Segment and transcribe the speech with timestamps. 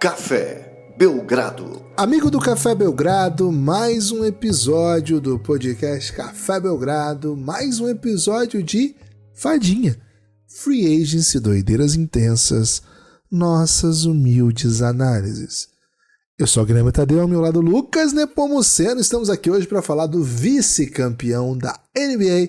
[0.00, 1.84] Café Belgrado.
[1.94, 8.96] Amigo do Café Belgrado, mais um episódio do podcast Café Belgrado, mais um episódio de
[9.34, 10.00] Fadinha.
[10.48, 12.80] Free Agency Doideiras Intensas,
[13.30, 15.68] nossas humildes análises.
[16.38, 19.02] Eu sou o Guilherme Tadeu, ao meu lado Lucas Nepomuceno.
[19.02, 22.48] Estamos aqui hoje para falar do vice-campeão da NBA,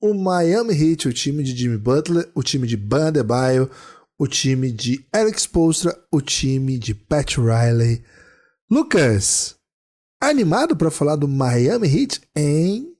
[0.00, 3.68] o Miami Heat, o time de Jimmy Butler, o time de Bam Adebayo,
[4.18, 8.04] o time de Eric Spoelstra, o time de Pat Riley.
[8.70, 9.58] Lucas,
[10.20, 12.90] animado para falar do Miami Heat, hein?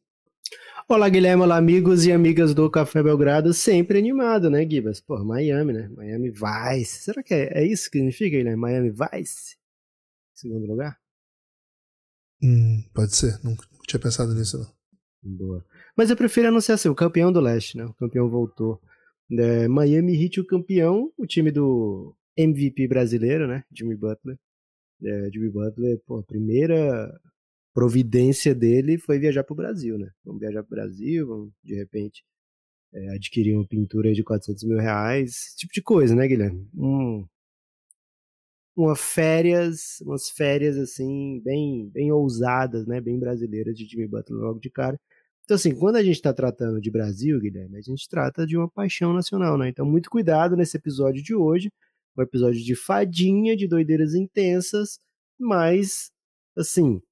[0.87, 5.01] Olá, Guilherme, olá, amigos e amigas do Café Belgrado, sempre animado, né, Gibas?
[5.01, 5.89] Pô, Miami, né?
[5.97, 7.05] Miami Vice.
[7.05, 8.61] Será que é, é isso que significa, Guilherme?
[8.61, 9.57] Miami Vice?
[10.35, 10.99] Segundo lugar?
[12.43, 14.75] Hum, pode ser, nunca, nunca tinha pensado nisso, não.
[15.23, 15.65] Boa.
[15.97, 17.87] Mas eu prefiro anunciar assim, o campeão do leste, né?
[17.87, 18.79] O campeão voltou.
[19.31, 23.65] É, Miami Heat o campeão, o time do MVP brasileiro, né?
[23.73, 24.39] Jimmy Butler.
[25.03, 27.13] É, Jimmy Butler, pô, a primeira
[27.75, 30.11] providência dele foi viajar para o Brasil, né?
[30.25, 32.25] Vamos viajar para o Brasil, vamos de repente
[32.93, 36.69] é, adquirir uma pintura de 400 mil reais, esse tipo de coisa, né, Guilherme?
[36.75, 37.27] Um,
[38.77, 44.61] uma férias, umas férias assim bem, bem ousadas, né, bem brasileiras de Jimmy Butler logo
[44.61, 44.99] de cara.
[45.45, 48.69] Então, assim, quando a gente está tratando de Brasil, Guilherme, a gente trata de uma
[48.69, 49.69] paixão nacional, né?
[49.69, 51.71] Então, muito cuidado nesse episódio de hoje.
[52.17, 54.99] Um episódio de fadinha, de doideiras intensas,
[55.39, 56.11] mas,
[56.57, 57.03] assim,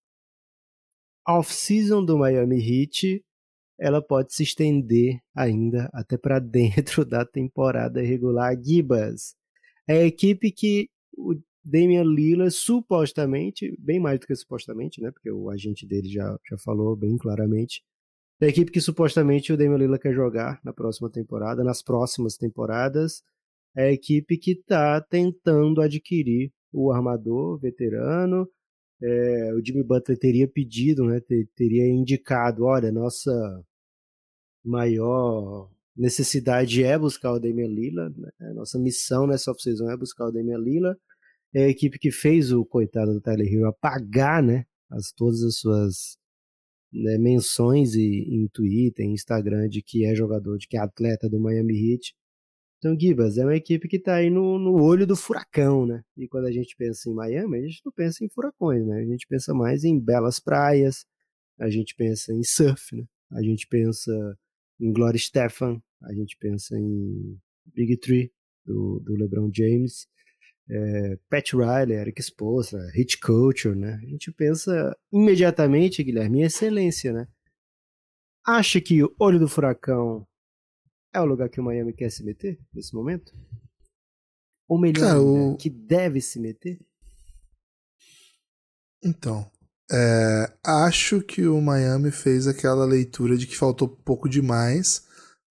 [1.28, 3.22] off-season do Miami Heat,
[3.78, 8.56] ela pode se estender ainda até para dentro da temporada regular.
[8.62, 9.34] Gibas
[9.88, 15.10] é a equipe que o Damian Lillard supostamente, bem mais do que supostamente, né?
[15.10, 17.82] Porque o agente dele já, já falou bem claramente,
[18.42, 23.22] da equipe que supostamente o Damian Lillard quer jogar na próxima temporada, nas próximas temporadas,
[23.76, 28.50] é a equipe que está tentando adquirir o armador veterano.
[29.00, 33.30] É, o Jimmy Butler teria pedido, né, ter, teria indicado, olha, nossa
[34.64, 38.52] maior necessidade é buscar o Damian Lillard, né?
[38.54, 40.98] nossa missão nessa off-season é buscar o Damian Lillard.
[41.54, 45.58] É a equipe que fez o coitado do Tyler Hill apagar, né, as, todas as
[45.58, 46.20] suas
[46.92, 51.28] né, menções e, em Twitter, em Instagram, de que é jogador, de que é atleta
[51.28, 52.14] do Miami Heat.
[52.78, 56.02] Então, Gibas é uma equipe que está aí no, no olho do furacão, né?
[56.16, 59.00] E quando a gente pensa em Miami, a gente não pensa em furacões, né?
[59.00, 61.06] A gente pensa mais em belas praias,
[61.58, 63.04] a gente pensa em surf, né?
[63.30, 64.12] A gente pensa
[64.80, 67.38] em Gloria Stefan, a gente pensa em
[67.72, 68.32] Big Tree,
[68.64, 70.06] do, do LeBron James,
[70.68, 74.00] é, Pat Riley, Eric Spoelstra, Hit Culture, né?
[74.02, 77.28] A gente pensa imediatamente, Guilherme, em excelência, né?
[78.44, 80.26] Acha que o Olho do Furacão
[81.12, 83.32] é o lugar que o Miami quer se meter nesse momento?
[84.68, 85.56] Ou melhor, Cara, o...
[85.56, 86.80] que deve se meter?
[89.04, 89.50] Então,
[89.90, 95.06] é, acho que o Miami fez aquela leitura de que faltou pouco demais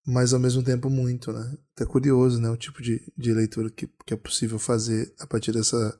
[0.06, 1.58] mas ao mesmo tempo muito, né?
[1.76, 2.50] Até curioso, né?
[2.50, 6.00] O tipo de, de leitura que, que é possível fazer a partir dessa,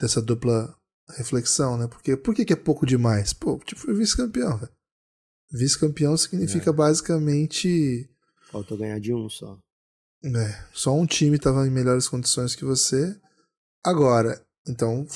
[0.00, 0.76] dessa dupla
[1.16, 1.86] reflexão, né?
[1.86, 3.32] Porque por que, que é pouco demais?
[3.32, 4.72] Pô, tipo, foi vice-campeão, velho.
[5.52, 6.72] Vice-campeão significa é.
[6.72, 8.10] basicamente.
[8.50, 9.58] Faltou ganhar de um só.
[10.24, 13.16] É, só um time estava em melhores condições que você.
[13.84, 15.06] Agora, então,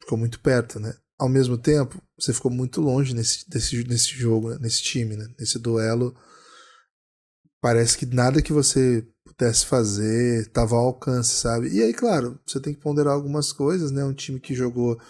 [0.00, 0.96] ficou muito perto, né?
[1.18, 4.58] Ao mesmo tempo, você ficou muito longe nesse, desse, nesse jogo, né?
[4.60, 5.28] nesse time, né?
[5.38, 6.16] Nesse duelo
[7.64, 11.70] parece que nada que você pudesse fazer estava ao alcance, sabe?
[11.70, 14.04] E aí, claro, você tem que ponderar algumas coisas, né?
[14.04, 15.00] Um time que jogou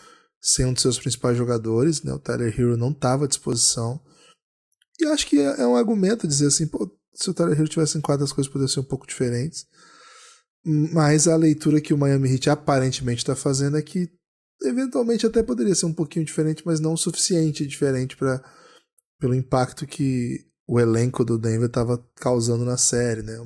[0.41, 2.13] sem um dos seus principais jogadores, né?
[2.13, 4.01] O Tyler Hero não estava à disposição.
[5.01, 7.99] E acho que é, é um argumento dizer assim, pô, se o Tyler Hero tivesse
[7.99, 9.67] em quadro as coisas poderiam ser um pouco diferentes.
[10.65, 14.09] Mas a leitura que o Miami Heat aparentemente está fazendo é que
[14.63, 18.41] eventualmente até poderia ser um pouquinho diferente, mas não o suficiente diferente para
[19.19, 23.37] pelo impacto que o elenco do Denver estava causando na série, né?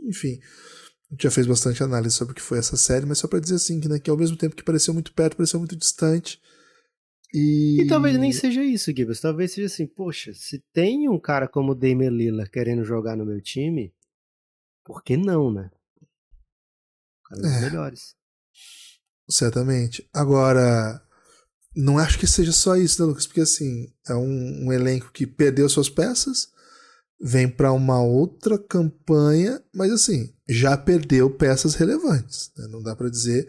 [0.00, 0.38] Enfim,
[1.10, 3.40] a gente já fez bastante análise sobre o que foi essa série, mas só para
[3.40, 6.40] dizer assim, que, né, que ao mesmo tempo que pareceu muito perto, pareceu muito distante.
[7.34, 7.82] E...
[7.82, 9.20] e talvez nem seja isso, Gibbs.
[9.20, 13.24] Talvez seja assim, poxa, se tem um cara como o Damian Lillard querendo jogar no
[13.24, 13.94] meu time,
[14.84, 15.70] por que não, né?
[17.20, 18.14] O cara dos é, melhores.
[19.30, 20.06] Certamente.
[20.12, 21.02] Agora,
[21.74, 23.26] não acho que seja só isso, né, Lucas?
[23.26, 26.48] Porque assim, é um, um elenco que perdeu suas peças,
[27.20, 32.50] vem para uma outra campanha, mas assim, já perdeu peças relevantes.
[32.56, 32.66] Né?
[32.68, 33.48] Não dá para dizer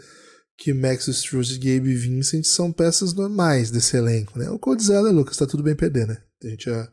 [0.58, 4.50] que Max Struz e Gabe Vincent são peças normais desse elenco, né?
[4.52, 6.22] O Codizela, Lucas, tá tudo bem perder, né?
[6.44, 6.90] A gente já...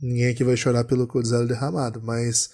[0.00, 2.50] Ninguém aqui vai chorar pelo Codizela derramado, mas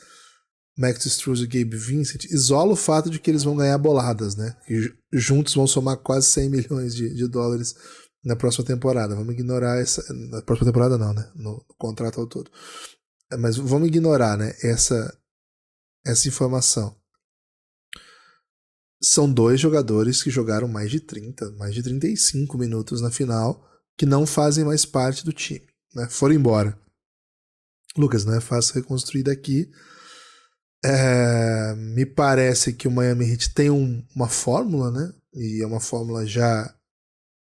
[0.76, 4.54] Max Struz e Gabe Vincent, isola o fato de que eles vão ganhar boladas, né?
[4.66, 7.74] Que juntos vão somar quase 100 milhões de, de dólares
[8.22, 9.14] na próxima temporada.
[9.14, 10.04] Vamos ignorar essa.
[10.12, 11.30] Na próxima temporada, não, né?
[11.34, 12.50] No, no contrato ao todo.
[13.38, 14.54] Mas vamos ignorar, né?
[14.62, 15.16] Essa,
[16.04, 16.94] essa informação.
[19.02, 24.04] São dois jogadores que jogaram mais de 30, mais de 35 minutos na final, que
[24.04, 26.06] não fazem mais parte do time, né?
[26.10, 26.78] Foram embora.
[27.96, 29.70] Lucas, não é fácil reconstruir daqui
[30.86, 35.12] é, me parece que o Miami Heat tem um, uma fórmula, né?
[35.34, 36.72] E é uma fórmula já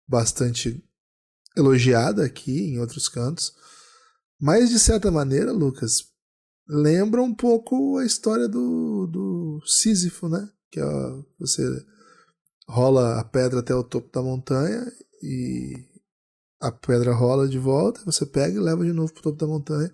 [0.05, 0.83] bastante
[1.55, 3.53] elogiada aqui em outros cantos.
[4.39, 6.03] Mas, de certa maneira, Lucas,
[6.67, 10.49] lembra um pouco a história do, do Sísifo, né?
[10.69, 10.81] Que
[11.39, 11.63] você
[12.67, 14.85] rola a pedra até o topo da montanha
[15.23, 15.87] e
[16.59, 19.91] a pedra rola de volta, você pega e leva de novo pro topo da montanha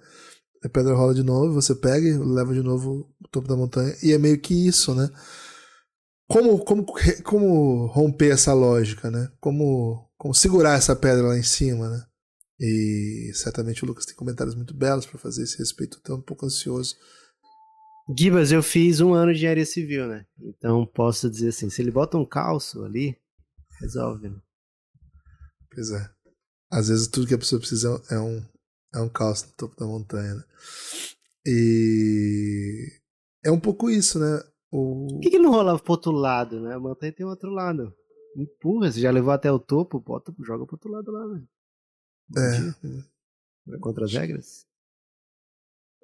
[0.66, 3.96] a pedra rola de novo, você pega e leva de novo o topo da montanha.
[4.02, 5.10] E é meio que isso, né?
[6.28, 6.86] Como, como,
[7.24, 9.32] como romper essa lógica, né?
[9.40, 12.06] Como, como segurar essa pedra lá em cima, né?
[12.60, 15.98] E certamente o Lucas tem comentários muito belos para fazer esse respeito.
[15.98, 16.96] Estou um pouco ansioso.
[18.18, 20.26] Gibas, eu fiz um ano de engenharia civil, né?
[20.40, 23.18] Então posso dizer assim: se ele bota um calço ali,
[23.82, 24.40] resolve, né?
[25.74, 26.10] Pois é.
[26.72, 28.44] Às vezes tudo que a pessoa precisa é um,
[28.96, 30.44] é um caos no topo da montanha, né?
[31.46, 32.92] E
[33.44, 34.42] é um pouco isso, né?
[34.72, 35.08] O...
[35.08, 36.74] Por que, que não rolava pro outro lado, né?
[36.74, 37.94] A montanha tem outro lado.
[38.36, 41.48] Empurra, você já levou até o topo, bota, joga pro outro lado lá, velho.
[42.38, 43.76] É.
[43.76, 44.66] é contra as regras?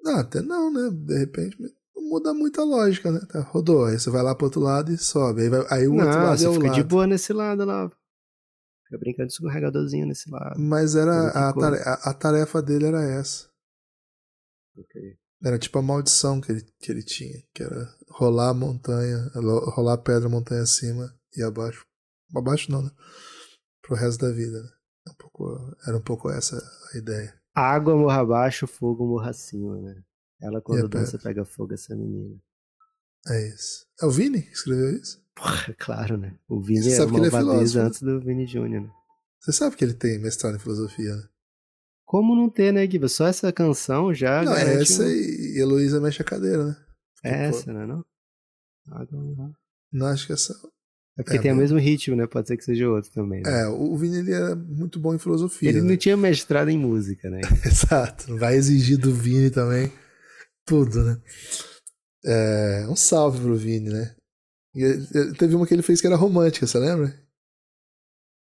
[0.02, 0.90] Não, até não, né?
[0.90, 1.56] De repente
[1.94, 3.20] não muda muita lógica, né?
[3.28, 5.42] Tá, rodou, aí você vai lá pro outro lado e sobe.
[5.42, 6.76] Aí, vai, aí o não, outro lado você é o fica lado.
[6.76, 7.90] de boa nesse lado lá.
[8.92, 10.60] Fica brincando de escorregadorzinho nesse lado.
[10.60, 13.48] Mas era a tarefa, a tarefa, dele era essa.
[14.76, 15.16] Okay.
[15.42, 19.94] Era tipo a maldição que ele, que ele tinha, que era rolar a montanha, rolar
[19.94, 21.86] a pedra montanha acima e abaixo.
[22.34, 22.90] Abaixo não, né?
[23.80, 24.70] Pro resto da vida, né?
[25.08, 26.56] Um pouco, era um pouco essa
[26.94, 27.34] a ideia.
[27.54, 30.02] Água morra abaixo, fogo morra acima, né?
[30.40, 32.38] Ela quando dança pega fogo, essa menina.
[33.26, 33.86] É isso.
[34.00, 35.21] É o Vini que escreveu isso?
[35.34, 36.34] Porra, claro, né?
[36.48, 38.90] O Vini Você é uma é antes do Vini Júnior, né?
[39.40, 41.24] Você sabe que ele tem mestrado em filosofia, né?
[42.04, 43.08] Como não ter, né, Giba?
[43.08, 44.42] Só essa canção já.
[44.42, 45.08] Não, é essa um...
[45.08, 46.76] e Heloísa mexe a cadeira, né?
[47.24, 47.86] É essa, né?
[47.86, 48.04] Não?
[49.90, 50.54] Não, acho que essa.
[51.18, 52.26] É porque é, tem o mesmo ritmo, né?
[52.26, 53.42] Pode ser que seja outro também.
[53.42, 53.62] Né?
[53.62, 55.68] É, o Vini ele era muito bom em filosofia.
[55.68, 55.90] Ele né?
[55.90, 57.40] não tinha mestrado em música, né?
[57.64, 58.36] Exato.
[58.36, 59.92] Vai exigir do Vini também
[60.64, 61.20] tudo, né?
[62.24, 64.14] É, um salve pro Vini, né?
[64.74, 67.14] E, teve uma que ele fez que era romântica, você lembra?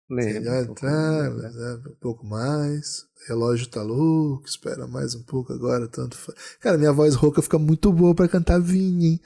[0.08, 0.50] Lembro.
[0.50, 1.80] Um, pouco mais, né?
[1.86, 3.04] um pouco mais.
[3.28, 6.36] Relógio tá louco, espera mais um pouco agora, tanto faz.
[6.58, 9.20] Cara, minha voz rouca fica muito boa para cantar Vini, hein?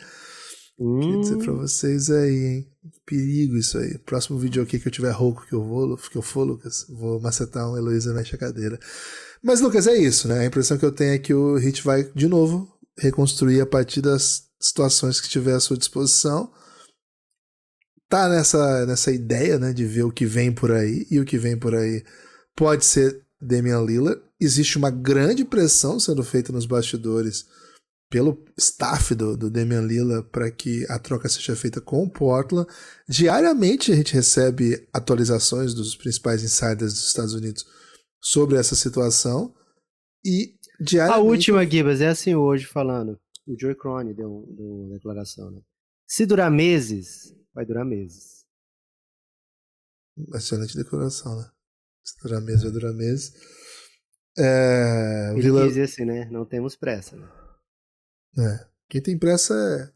[0.78, 1.00] Hum.
[1.00, 2.68] Queria dizer pra vocês aí, hein?
[3.06, 3.96] Perigo isso aí.
[3.98, 7.20] Próximo vídeo aqui que eu tiver rouco que eu vou, que eu for, Lucas, vou
[7.20, 8.78] macetar um Heloísa mexe a cadeira.
[9.42, 10.40] Mas, Lucas, é isso, né?
[10.40, 12.68] A impressão que eu tenho é que o Hit vai, de novo,
[12.98, 16.50] reconstruir a partir das situações que tiver à sua disposição.
[18.08, 21.38] Tá nessa, nessa ideia, né, de ver o que vem por aí, e o que
[21.38, 22.04] vem por aí
[22.54, 24.20] pode ser Damian Lillard.
[24.40, 27.46] Existe uma grande pressão sendo feita nos bastidores
[28.11, 32.68] pelo staff do, do Damian Lillard para que a troca seja feita com o Portland.
[33.08, 37.64] Diariamente a gente recebe atualizações dos principais insiders dos Estados Unidos
[38.23, 39.52] sobre essa situação.
[40.25, 41.20] E diariamente...
[41.20, 45.61] A última, Gibas, é assim hoje falando o Joey Crone deu, deu uma declaração, né?
[46.06, 48.44] Se durar meses, vai durar meses.
[50.34, 51.50] Excelente declaração, né?
[52.04, 53.32] Se durar meses, vai durar meses.
[54.37, 55.66] É, Ele Vila...
[55.68, 56.28] diz assim, né?
[56.30, 57.28] Não temos pressa, né?
[58.38, 58.68] É.
[58.88, 59.94] Quem tem pressa é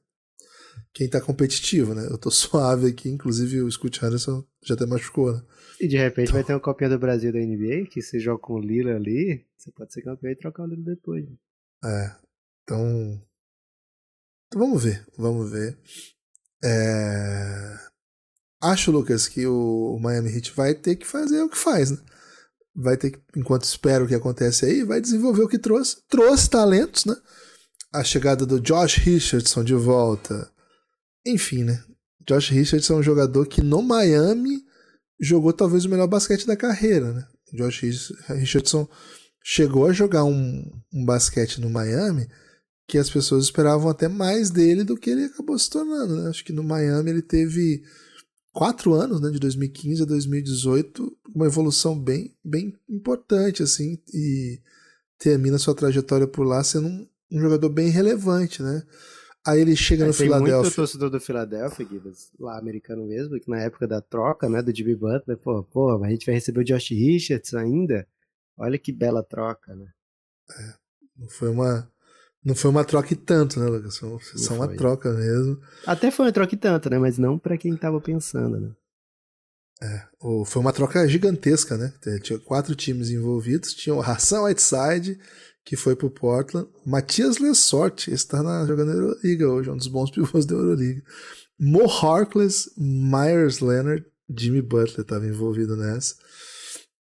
[0.92, 2.06] quem tá competitivo, né?
[2.06, 5.42] Eu tô suave aqui, inclusive o Scott Henderson já até machucou, né?
[5.80, 6.34] E de repente então...
[6.34, 9.46] vai ter uma copinha do Brasil da NBA, que você joga com o Lila ali,
[9.56, 11.24] você pode ser campeão e trocar o Lila depois.
[11.28, 11.36] Né?
[11.84, 12.16] É.
[12.62, 13.22] Então,
[14.46, 15.78] então vamos ver, vamos ver.
[16.64, 17.78] É...
[18.60, 21.98] Acho, Lucas, que o Miami Heat vai ter que fazer o que faz, né?
[22.74, 25.98] Vai ter que, enquanto espera o que acontece aí, vai desenvolver o que trouxe.
[26.08, 27.16] Trouxe talentos, né?
[27.92, 30.50] A chegada do Josh Richardson de volta.
[31.24, 31.82] Enfim, né?
[32.26, 34.62] Josh Richardson é um jogador que no Miami
[35.20, 37.26] jogou talvez o melhor basquete da carreira, né?
[37.52, 37.80] Josh
[38.28, 38.88] Richardson
[39.42, 42.28] chegou a jogar um, um basquete no Miami
[42.88, 46.16] que as pessoas esperavam até mais dele do que ele acabou se tornando.
[46.16, 46.30] Né?
[46.30, 47.82] Acho que no Miami ele teve
[48.50, 54.60] quatro anos, né, de 2015 a 2018, uma evolução bem, bem importante, assim, e
[55.18, 58.82] termina sua trajetória por lá sendo um, um jogador bem relevante, né?
[59.46, 60.60] Aí ele chega no tem Philadelphia.
[60.62, 64.74] muito torcedor do Philadelphia, Gibas, lá americano mesmo, que na época da troca, né, do
[64.74, 68.06] Jimmy Butler, pô, pô, a gente vai receber o Josh Richards ainda.
[68.56, 69.86] Olha que bela troca, né?
[71.16, 71.90] Não foi uma.
[72.48, 73.98] Não foi uma troca e tanto, né, Lucas?
[73.98, 75.60] Foi só uma troca mesmo.
[75.86, 76.98] Até foi uma troca e tanto, né?
[76.98, 78.70] Mas não pra quem tava pensando, né?
[80.20, 81.92] O- Foi uma troca gigantesca, né?
[82.22, 83.74] Tinha quatro times envolvidos.
[83.74, 85.20] Tinha o Hassan Whiteside,
[85.64, 86.68] que foi pro Portland.
[86.86, 90.54] Matias Lesort, esse tá na, jogando na Euroliga hoje, é um dos bons pivôs da
[90.54, 91.02] Euroliga.
[91.60, 96.14] Mo Harkless, Myers Leonard, Jimmy Butler estava envolvido nessa.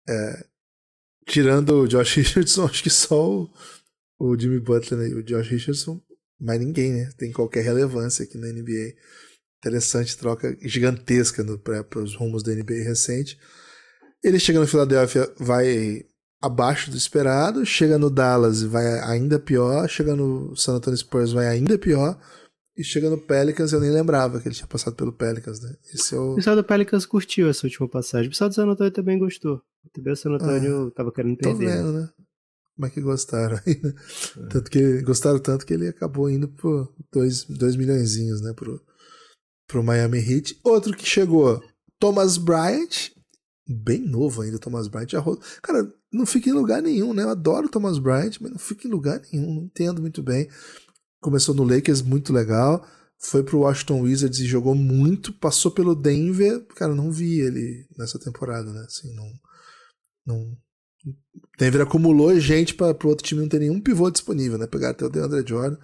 [0.09, 0.45] É,
[1.27, 3.49] tirando o Josh Richardson, acho que só o,
[4.19, 6.01] o Jimmy Butler e o Josh Richardson,
[6.39, 7.09] mais ninguém, né?
[7.17, 8.93] Tem qualquer relevância aqui na NBA.
[9.59, 11.43] Interessante troca gigantesca
[11.87, 13.37] para os rumos da NBA recente.
[14.23, 16.03] Ele chega no Philadelphia, vai
[16.41, 21.31] abaixo do esperado, chega no Dallas e vai ainda pior, chega no San Antonio Spurs
[21.31, 22.19] vai ainda pior,
[22.77, 25.73] e chega no Pelicans, eu nem lembrava que ele tinha passado pelo Pelicans, né?
[25.91, 26.35] Esse é O o...
[26.35, 28.27] pessoal do Pelicans curtiu essa última passagem.
[28.27, 29.59] O pessoal do San Antonio também gostou.
[29.97, 31.65] O San Antonio tava querendo Ah, Tô perder.
[31.65, 31.75] né?
[31.77, 32.09] vendo, né?
[32.77, 33.93] Como é que gostaram aí, né?
[34.51, 38.53] Tanto que gostaram tanto que ele acabou indo por 2 milhões, né?
[38.53, 38.79] Pro,
[39.67, 40.59] pro Miami Heat.
[40.63, 41.59] Outro que chegou,
[41.99, 43.09] Thomas Bryant,
[43.67, 45.09] bem novo ainda, Thomas Bryant.
[45.09, 45.23] Já.
[45.63, 47.23] Cara, não fica em lugar nenhum, né?
[47.23, 50.47] Eu adoro Thomas Bryant, mas não fica em lugar nenhum, não entendo muito bem.
[51.19, 52.87] Começou no Lakers, muito legal.
[53.19, 55.33] Foi pro Washington Wizards e jogou muito.
[55.33, 56.63] Passou pelo Denver.
[56.75, 58.85] Cara, não vi ele nessa temporada, né?
[58.85, 59.31] Assim, não.
[60.27, 60.57] não
[61.57, 64.67] Denver acumulou gente para o outro time não ter nenhum pivô disponível, né?
[64.67, 65.77] Pegaram até o DeAndre Jordan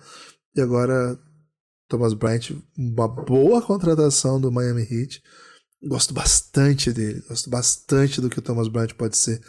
[0.55, 1.19] e agora
[1.87, 5.21] Thomas Bryant, uma boa contratação do Miami Heat.
[5.85, 9.41] Gosto bastante dele, gosto bastante do que o Thomas Bryant pode ser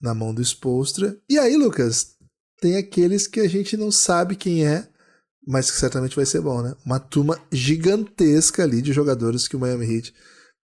[0.00, 1.16] na mão do Spolstra.
[1.28, 2.14] E aí, Lucas,
[2.60, 4.88] tem aqueles que a gente não sabe quem é,
[5.46, 6.74] mas que certamente vai ser bom, né?
[6.84, 10.14] Uma turma gigantesca ali de jogadores que o Miami Heat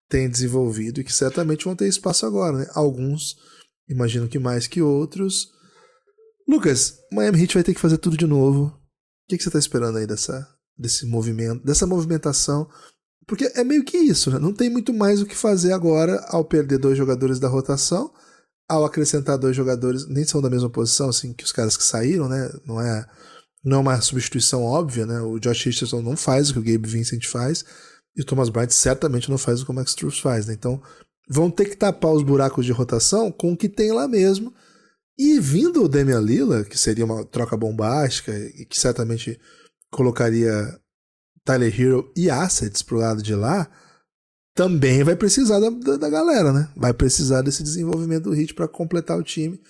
[0.09, 2.67] tem desenvolvido e que certamente vão ter espaço agora, né?
[2.75, 3.37] Alguns
[3.91, 5.51] imagino que mais que outros.
[6.49, 8.67] Lucas, Miami Heat vai ter que fazer tudo de novo.
[8.67, 8.73] O
[9.29, 12.69] que, que você está esperando aí dessa, desse movimento, dessa movimentação?
[13.27, 14.39] Porque é meio que isso, né?
[14.39, 18.13] Não tem muito mais o que fazer agora ao perder dois jogadores da rotação,
[18.69, 22.29] ao acrescentar dois jogadores, nem são da mesma posição, assim, que os caras que saíram,
[22.29, 22.51] né?
[22.67, 23.07] Não é,
[23.65, 25.21] não é uma substituição óbvia, né?
[25.21, 27.65] O Josh Richardson não faz o que o Gabe Vincent faz,
[28.17, 30.55] e o Thomas Bryant certamente não faz o que o Max Struz faz, né?
[30.55, 30.83] Então,
[31.31, 34.53] vão ter que tapar os buracos de rotação com o que tem lá mesmo.
[35.17, 39.39] E vindo o Damian Lillard, que seria uma troca bombástica e que certamente
[39.93, 40.51] colocaria
[41.45, 43.71] Tyler Hero e assets pro lado de lá,
[44.57, 46.69] também vai precisar da, da, da galera, né?
[46.77, 49.61] Vai precisar desse desenvolvimento do Hit para completar o time.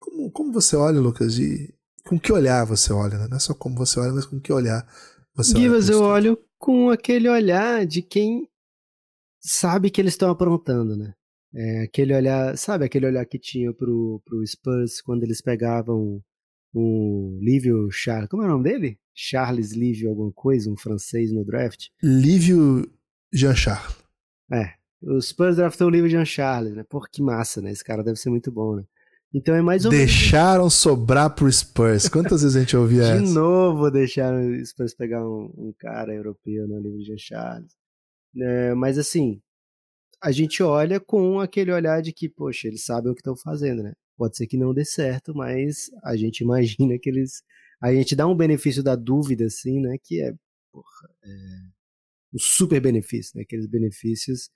[0.00, 1.38] Como, como você olha, Lucas?
[1.38, 1.74] E
[2.06, 3.26] com que olhar você olha, né?
[3.28, 4.86] Não é só como você olha, mas com que olhar
[5.34, 5.94] você Givas, olha.
[5.94, 8.48] eu olho com aquele olhar de quem
[9.46, 11.14] sabe que eles estão aprontando, né?
[11.54, 16.20] É, aquele olhar, sabe aquele olhar que tinha pro, pro Spurs quando eles pegavam
[16.74, 18.98] o Livio Charles, como é o nome dele?
[19.14, 21.86] Charles Livio alguma coisa, um francês no draft?
[22.02, 22.86] Lívio
[23.32, 23.96] Jean-Charles.
[24.52, 26.84] É, o Spurs draftou o Livio Jean Charles, né?
[26.86, 27.70] Pô, que massa, né?
[27.70, 28.84] Esse cara deve ser muito bom, né?
[29.32, 32.08] Então é mais ou menos Deixaram sobrar pro Spurs.
[32.08, 33.34] Quantas vezes a gente ouvia de essa?
[33.34, 36.76] novo deixaram o Spurs pegar um, um cara europeu, né?
[36.76, 37.75] O Livio Jean Charles.
[38.38, 39.40] É, mas assim,
[40.22, 43.82] a gente olha com aquele olhar de que, poxa, eles sabem o que estão fazendo,
[43.82, 43.92] né?
[44.16, 47.42] Pode ser que não dê certo, mas a gente imagina que eles.
[47.80, 49.96] A gente dá um benefício da dúvida, assim, né?
[50.02, 50.32] Que é,
[50.72, 51.30] porra, é
[52.34, 53.42] um super benefício, né?
[53.42, 54.50] Aqueles benefícios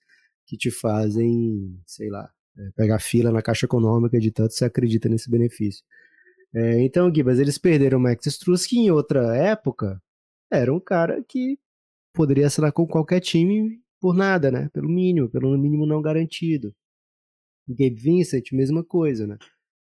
[0.46, 5.08] que te fazem, sei lá, é, pegar fila na caixa econômica de tanto você acredita
[5.08, 5.84] nesse benefício.
[6.54, 8.26] É, então, Gibas, eles perderam o Max
[8.66, 10.02] que em outra época
[10.50, 11.58] era um cara que
[12.12, 14.68] poderia assinar com qualquer time por nada, né?
[14.72, 16.74] Pelo mínimo, pelo mínimo não garantido.
[17.68, 19.38] Gabe Vincent, mesma coisa, né?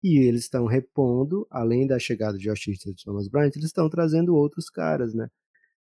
[0.04, 4.36] E eles estão repondo, além da chegada de Richardson e Thomas Bryant, eles estão trazendo
[4.36, 5.28] outros caras, né?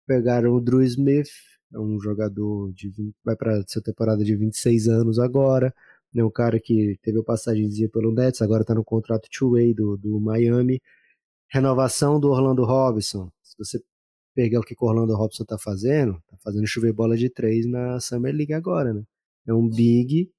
[0.07, 1.29] Pegaram o Drew Smith,
[1.73, 5.73] é um jogador de 20, vai para sua temporada de 26 anos agora,
[6.13, 6.23] né?
[6.23, 10.19] Um cara que teve a passagemzinha pelo Nets, agora tá no contrato two-way do, do
[10.19, 10.81] Miami.
[11.50, 13.31] Renovação do Orlando Robinson.
[13.43, 13.79] Se você
[14.33, 17.99] pegar o que o Orlando Robson tá fazendo, tá fazendo chover bola de três na
[17.99, 19.03] Summer League agora, né?
[19.47, 20.29] É um big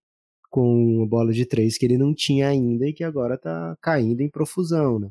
[0.51, 4.21] com uma bola de três que ele não tinha ainda e que agora tá caindo
[4.21, 5.11] em profusão, né?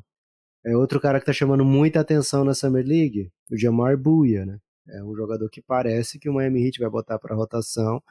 [0.64, 4.58] É outro cara que tá chamando muita atenção na Summer League, o Jamar Buia, né?
[4.88, 8.02] É um jogador que parece que o Miami Heat vai botar para rotação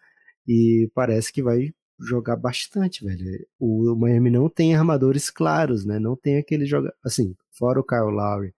[0.47, 3.45] e parece que vai jogar bastante, velho.
[3.59, 5.99] O Miami não tem armadores claros, né?
[5.99, 8.53] Não tem aquele jogador, assim, fora o Kyle Lowry,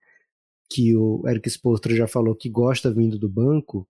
[0.68, 3.88] que o Eric Spoelstra já falou que gosta vindo do banco,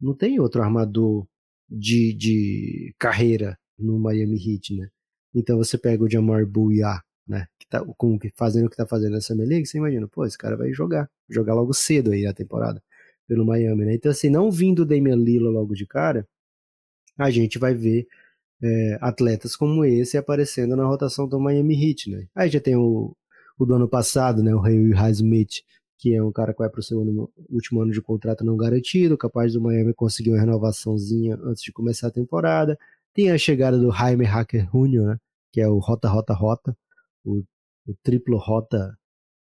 [0.00, 1.26] não tem outro armador
[1.68, 4.88] de, de carreira no Miami Heat, né?
[5.34, 7.46] Então você pega o Jamar Bouya, né?
[7.58, 10.56] Que tá com, fazendo o que tá fazendo Summer League, você imagina, pô, esse cara
[10.56, 12.82] vai jogar, jogar logo cedo aí a temporada
[13.26, 13.94] pelo Miami, né?
[13.94, 16.26] Então assim, não vindo o Damian Lillard logo de cara,
[17.18, 18.06] a gente vai ver
[18.62, 22.26] é, atletas como esse aparecendo na rotação do Miami Heat, né?
[22.34, 23.14] Aí já tem o,
[23.58, 24.54] o do ano passado, né?
[24.54, 25.62] O Ray Smith,
[25.98, 26.98] que é um cara que vai para o seu
[27.50, 32.06] último ano de contrato não garantido, capaz do Miami conseguir uma renovaçãozinha antes de começar
[32.06, 32.78] a temporada.
[33.12, 35.18] Tem a chegada do Jaime Hacker Jr., né?
[35.52, 36.76] Que é o Rota Rota Rota,
[37.24, 37.42] o,
[37.86, 38.96] o triplo Rota,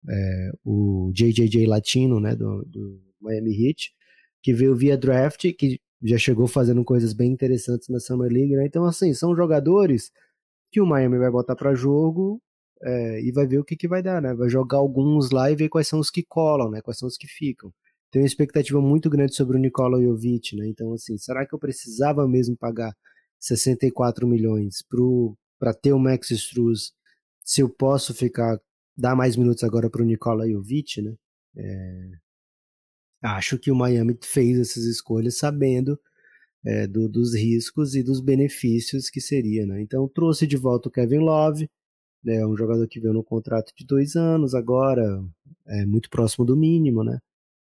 [0.09, 2.35] é, o JJJ Latino, né?
[2.35, 3.93] Do, do Miami Heat,
[4.43, 8.65] que veio via draft, que já chegou fazendo coisas bem interessantes na Summer League, né?
[8.65, 10.11] Então, assim, são jogadores
[10.73, 12.41] que o Miami vai botar para jogo
[12.83, 14.35] é, e vai ver o que, que vai dar, né?
[14.35, 16.81] Vai jogar alguns lá e ver quais são os que colam, né?
[16.83, 17.73] Quais são os que ficam.
[18.11, 20.67] Tem uma expectativa muito grande sobre o Nikola Jovic, né?
[20.69, 22.95] Então, assim, será que eu precisava mesmo pagar
[23.39, 24.85] 64 milhões
[25.59, 26.93] para ter o Max Struz
[27.45, 28.59] se eu posso ficar
[28.97, 31.15] dar mais minutos agora para o Nikola Jovic, né?
[31.57, 32.11] É,
[33.23, 35.99] acho que o Miami fez essas escolhas sabendo
[36.65, 39.81] é, do, dos riscos e dos benefícios que seria, né?
[39.81, 41.69] Então trouxe de volta o Kevin Love,
[42.27, 42.45] né?
[42.47, 45.23] Um jogador que veio no contrato de dois anos agora,
[45.67, 47.19] é muito próximo do mínimo, né?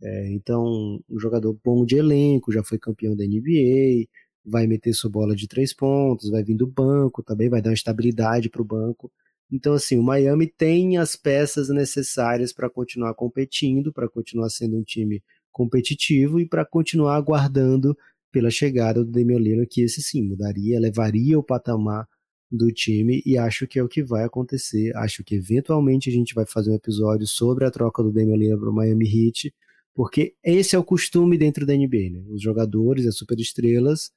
[0.03, 4.09] É, então um jogador bom de elenco, já foi campeão da NBA,
[4.45, 7.75] vai meter sua bola de três pontos, vai vir do banco, também vai dar uma
[7.75, 9.13] estabilidade para o banco.
[9.53, 14.83] Então, assim, o Miami tem as peças necessárias para continuar competindo, para continuar sendo um
[14.83, 17.97] time competitivo e para continuar aguardando
[18.33, 22.07] pela chegada do Damian que esse sim mudaria, levaria o patamar
[22.51, 24.95] do time e acho que é o que vai acontecer.
[24.97, 28.61] Acho que eventualmente a gente vai fazer um episódio sobre a troca do Damian Lillard
[28.61, 29.55] para o Miami Heat,
[29.95, 32.25] porque esse é o costume dentro da NBA, né?
[32.29, 34.11] Os jogadores, as superestrelas,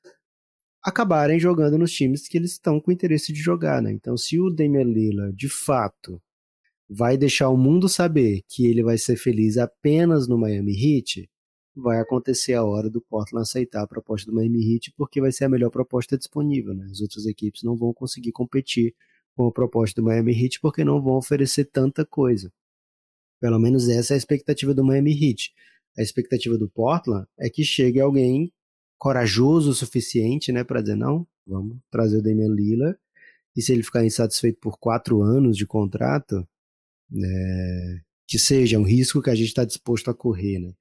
[0.82, 3.92] acabarem jogando nos times que eles estão com interesse de jogar, né?
[3.92, 6.22] Então, se o Damian Lillard, de fato,
[6.90, 11.30] vai deixar o mundo saber que ele vai ser feliz apenas no Miami Heat,
[11.76, 15.46] vai acontecer a hora do Portland aceitar a proposta do Miami Heat, porque vai ser
[15.46, 16.74] a melhor proposta disponível.
[16.74, 16.88] Né?
[16.92, 18.96] As outras equipes não vão conseguir competir
[19.36, 22.52] com a proposta do Miami Heat, porque não vão oferecer tanta coisa.
[23.42, 25.52] Pelo menos essa é a expectativa do Miami Heat.
[25.98, 28.52] A expectativa do Portland é que chegue alguém
[28.98, 32.98] corajoso o suficiente né, para dizer: não, vamos trazer o Damian Lillard.
[33.56, 36.48] E se ele ficar insatisfeito por quatro anos de contrato,
[37.10, 40.74] né, que seja um risco que a gente está disposto a correr, né?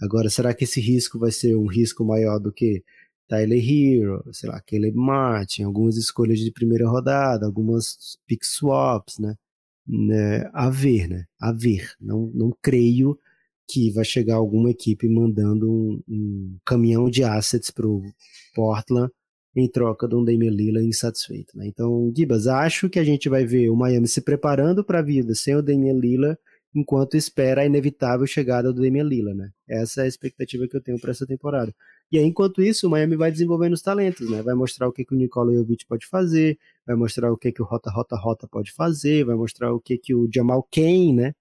[0.00, 2.84] Agora, será que esse risco vai ser um risco maior do que
[3.28, 9.34] Tyler Hero, sei lá, Caleb Martin, algumas escolhas de primeira rodada, algumas pick swaps, né?
[9.86, 10.48] né?
[10.52, 11.24] A ver, né?
[11.40, 11.92] A ver.
[12.00, 13.18] Não, não creio
[13.68, 18.02] que vai chegar alguma equipe mandando um, um caminhão de assets para o
[18.54, 19.10] Portland
[19.56, 21.56] em troca de um Damian Lillard insatisfeito.
[21.56, 21.66] Né?
[21.66, 25.34] Então, Gibas, acho que a gente vai ver o Miami se preparando para a vida
[25.34, 26.38] sem o Damian Lillard,
[26.76, 29.38] enquanto espera a inevitável chegada do Damian Lillard.
[29.38, 29.50] Né?
[29.66, 31.74] Essa é a expectativa que eu tenho para essa temporada.
[32.12, 34.42] E aí, enquanto isso, o Miami vai desenvolvendo os talentos, né?
[34.42, 37.62] vai mostrar o que, que o Nikola Jovic pode fazer, vai mostrar o que, que
[37.62, 41.34] o Rota Rota Rota pode fazer, vai mostrar o que, que o Jamal Kane, né?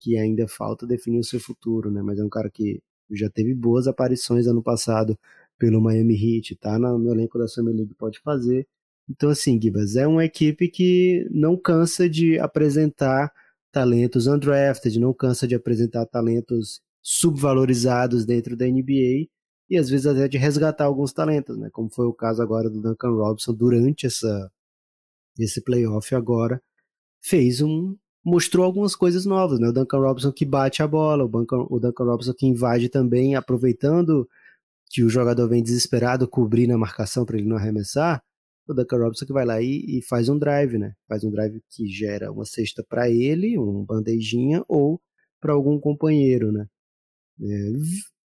[0.00, 2.00] que ainda falta definir o seu futuro, né?
[2.00, 5.18] mas é um cara que já teve boas aparições ano passado
[5.58, 8.66] pelo Miami Heat, tá no elenco da Summer League, pode fazer.
[9.10, 13.32] Então, assim, Gibas, é uma equipe que não cansa de apresentar
[13.72, 19.28] talentos undrafted, não cansa de apresentar talentos subvalorizados dentro da NBA
[19.70, 21.68] e às vezes até de resgatar alguns talentos, né?
[21.72, 24.50] Como foi o caso agora do Duncan Robinson durante essa
[25.38, 26.60] esse playoff agora
[27.22, 29.68] fez um mostrou algumas coisas novas, né?
[29.68, 33.34] O Duncan Robinson que bate a bola, o Duncan, o Duncan Robinson que invade também,
[33.34, 34.28] aproveitando
[34.90, 38.22] que o jogador vem desesperado cobrir na marcação para ele não arremessar,
[38.68, 40.94] o Duncan Robinson que vai lá e, e, faz um drive, né?
[41.08, 45.00] Faz um drive que gera uma cesta para ele, um bandejinha, ou
[45.40, 46.66] para algum companheiro, né?
[47.40, 47.72] É,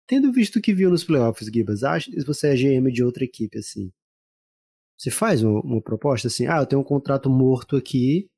[0.06, 3.58] tendo visto o que viu nos playoffs, Gibas, se você é GM de outra equipe,
[3.58, 3.90] assim,
[4.96, 8.28] você faz uma, uma, proposta assim, ah, eu tenho um contrato morto aqui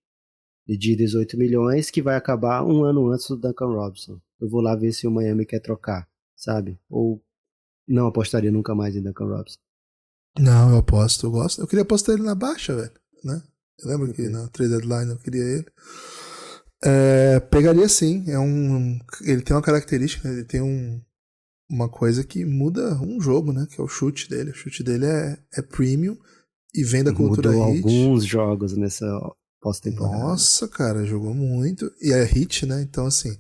[0.67, 4.21] de 18 milhões que vai acabar um ano antes do Duncan Robinson.
[4.41, 6.79] Eu vou lá ver se o Miami quer trocar, sabe?
[6.89, 7.23] Ou
[7.89, 9.59] não apostaria nunca mais em Duncan Robinson.
[10.41, 11.61] Não, eu aposto, eu gosto.
[11.61, 12.93] Eu queria apostar ele na baixa, velho.
[13.23, 13.43] Né?
[13.83, 15.67] Eu lembro que na trade deadline eu queria ele.
[16.83, 18.25] É, pegaria sim.
[18.29, 21.01] É um, ele tem uma característica, ele tem um,
[21.69, 23.67] uma coisa que muda um jogo, né?
[23.71, 24.51] Que é o chute dele.
[24.51, 26.17] O chute dele é, é premium
[26.75, 27.85] e vem da cultura Mudou hit.
[27.85, 29.07] alguns jogos nessa
[29.61, 30.19] pós-temporada.
[30.19, 31.93] Nossa, cara, jogou muito.
[32.01, 32.81] E é hit, né?
[32.81, 33.37] Então, assim,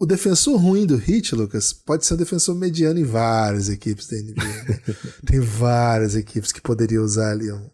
[0.00, 4.16] o defensor ruim do Hit, Lucas, pode ser um defensor mediano em várias equipes da
[4.16, 4.44] NBA.
[4.44, 4.80] Né?
[5.26, 7.68] Tem várias equipes que poderiam usar ali um.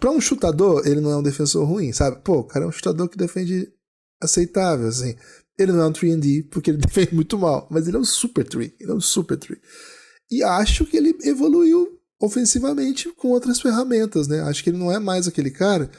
[0.00, 2.20] para um chutador, ele não é um defensor ruim, sabe?
[2.24, 3.72] Pô, o cara é um chutador que defende
[4.20, 5.14] aceitável, assim.
[5.56, 8.44] Ele não é um 3D, porque ele defende muito mal, mas ele é um super
[8.44, 8.72] 3.
[8.80, 9.60] Ele é um super 3.
[10.32, 14.40] E acho que ele evoluiu ofensivamente com outras ferramentas, né?
[14.40, 15.90] Acho que ele não é mais aquele cara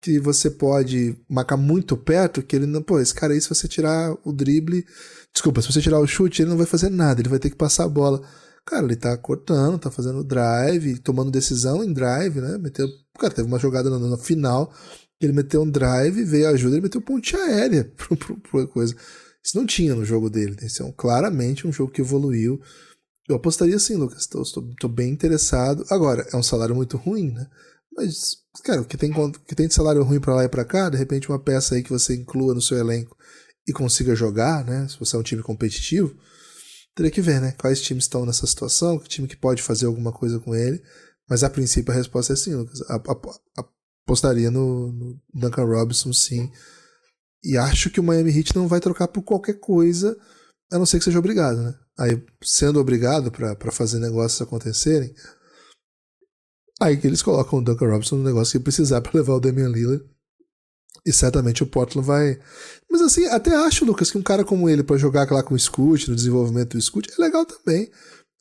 [0.00, 2.82] que você pode marcar muito perto, que ele não.
[2.82, 4.84] Pô, esse cara aí, se você tirar o drible.
[5.32, 7.56] Desculpa, se você tirar o chute, ele não vai fazer nada, ele vai ter que
[7.56, 8.22] passar a bola.
[8.64, 12.58] Cara, ele tá cortando, tá fazendo drive, tomando decisão em drive, né?
[12.58, 12.88] Meteu.
[13.18, 14.72] Cara, teve uma jogada na, na final,
[15.20, 18.94] ele meteu um drive, veio a ajuda, ele meteu ponte aérea pro, pro, pro coisa.
[19.42, 20.56] Isso não tinha no jogo dele.
[20.62, 22.60] Esse é um, claramente um jogo que evoluiu.
[23.28, 24.26] Eu apostaria sim, Lucas.
[24.26, 25.84] Tô bem interessado.
[25.88, 27.46] Agora, é um salário muito ruim, né?
[27.96, 29.10] Mas, cara, o que tem,
[29.46, 31.82] que tem de salário ruim para lá e para cá, de repente uma peça aí
[31.82, 33.16] que você inclua no seu elenco
[33.66, 34.86] e consiga jogar, né?
[34.88, 36.14] Se você é um time competitivo,
[36.94, 37.52] teria que ver, né?
[37.58, 40.82] Quais times estão nessa situação, que time que pode fazer alguma coisa com ele.
[41.28, 42.80] Mas a princípio a resposta é sim, Lucas.
[44.06, 46.50] Apostaria no, no Duncan Robinson, sim.
[47.42, 50.16] E acho que o Miami Heat não vai trocar por qualquer coisa,
[50.70, 51.74] a não ser que seja obrigado, né?
[51.98, 55.14] Aí, sendo obrigado para fazer negócios acontecerem,
[56.80, 59.68] Aí que eles colocam o Duncan Robinson no negócio que precisar para levar o Damian
[59.68, 60.04] Lillard.
[61.06, 62.38] E certamente o Portland vai.
[62.90, 65.58] Mas assim, até acho, Lucas, que um cara como ele para jogar lá com o
[65.58, 67.90] Scoot, no desenvolvimento do Scoot, é legal também.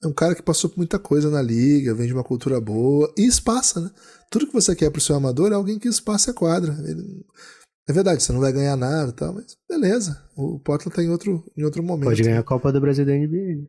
[0.03, 3.11] É um cara que passou por muita coisa na liga, vem de uma cultura boa
[3.17, 3.91] e espaça, né?
[4.31, 6.73] Tudo que você quer pro seu amador é alguém que espaça a quadra.
[6.85, 7.23] Ele...
[7.87, 10.21] É verdade, você não vai ganhar nada e tal, mas beleza.
[10.35, 12.09] O Portland tá em outro, em outro momento.
[12.09, 13.67] Pode ganhar a Copa do Brasil da NBA.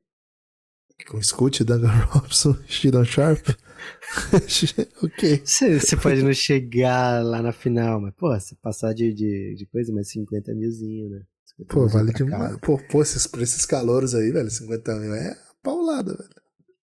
[1.08, 3.46] Com Scoot, Duncan Robson, Shidon Sharp.
[5.02, 5.42] ok.
[5.44, 9.92] Você pode não chegar lá na final, mas, pô, se passar de, de, de coisa,
[9.92, 11.22] mais 50 milzinho, né?
[11.68, 12.56] Pô, vale demais.
[12.58, 16.30] Pô, pô esses, por esses calores aí, velho, 50 mil é paulada, velho.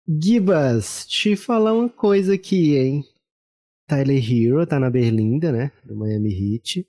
[0.06, 3.04] Gibas, te falar uma coisa aqui, hein?
[3.86, 5.72] Tyler Hero tá na Berlinda, né?
[5.84, 6.86] Do Miami Heat.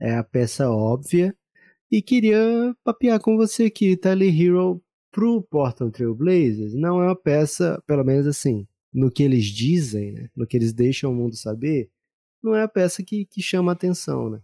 [0.00, 1.34] É a peça óbvia.
[1.90, 3.96] E queria papear com você aqui.
[3.96, 9.22] Tyler Hero pro Portland Trail Blazers não é uma peça, pelo menos assim, no que
[9.22, 11.90] eles dizem, né, no que eles deixam o mundo saber,
[12.42, 14.40] não é a peça que, que chama atenção, né?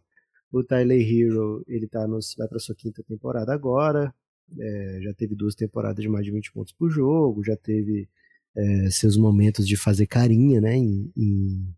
[0.53, 4.15] O Tyler Hero, ele tá no, vai para sua quinta temporada agora,
[4.59, 8.09] é, já teve duas temporadas de mais de 20 pontos por jogo, já teve
[8.57, 11.75] é, seus momentos de fazer carinha, né, em, em,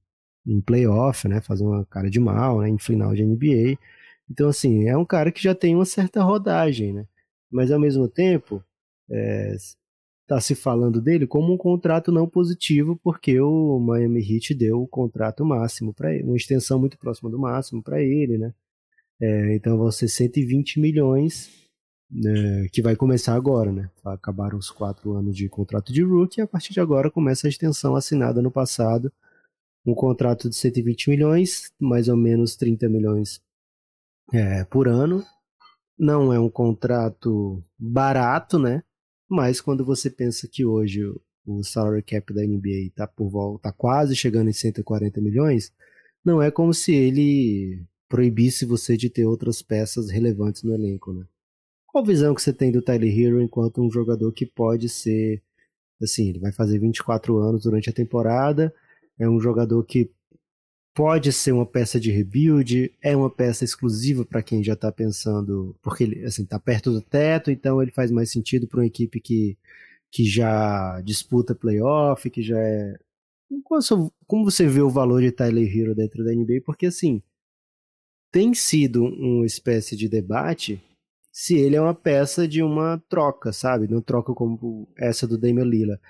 [0.47, 3.79] em, playoff, né, fazer uma cara de mal, né, em final de NBA.
[4.31, 7.07] Então, assim, é um cara que já tem uma certa rodagem, né?
[7.51, 8.63] Mas, ao mesmo tempo,
[9.11, 9.57] é,
[10.27, 14.89] está se falando dele como um contrato não positivo, porque o Miami Heat deu o
[14.89, 18.53] contrato máximo para ele, uma extensão muito próxima do máximo para ele, né?
[19.21, 21.51] É, então vão ser 120 milhões
[22.11, 23.89] né, que vai começar agora, né?
[24.05, 27.51] Acabaram os quatro anos de contrato de rookie e a partir de agora começa a
[27.51, 29.13] extensão assinada no passado,
[29.87, 33.41] um contrato de 120 milhões, mais ou menos 30 milhões
[34.33, 35.25] é, por ano.
[35.97, 38.83] Não é um contrato barato, né?
[39.29, 41.03] Mas quando você pensa que hoje
[41.47, 45.73] o salary cap da NBA está por volta, tá quase chegando em 140 milhões,
[46.25, 51.25] não é como se ele proibisse você de ter outras peças relevantes no elenco, né?
[51.87, 55.43] Qual visão que você tem do Tyler Hero enquanto um jogador que pode ser
[56.03, 58.75] assim, ele vai fazer 24 anos durante a temporada,
[59.19, 60.11] é um jogador que
[60.97, 65.77] pode ser uma peça de rebuild, é uma peça exclusiva para quem já está pensando,
[65.83, 69.21] porque ele assim está perto do teto, então ele faz mais sentido para uma equipe
[69.21, 69.59] que,
[70.11, 72.99] que já disputa playoff, que já é
[74.27, 76.63] como você vê o valor de Tyler Hero dentro da NBA?
[76.65, 77.23] Porque assim
[78.33, 80.83] tem sido uma espécie de debate
[81.31, 83.87] se ele é uma peça de uma troca, sabe?
[83.87, 86.03] Não troca como essa do Damian Lillard.